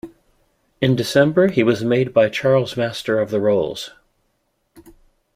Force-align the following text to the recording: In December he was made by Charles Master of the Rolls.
In 0.81 0.95
December 0.95 1.49
he 1.49 1.61
was 1.61 1.83
made 1.83 2.11
by 2.11 2.27
Charles 2.27 2.75
Master 2.75 3.19
of 3.19 3.29
the 3.29 3.39
Rolls. 3.39 3.91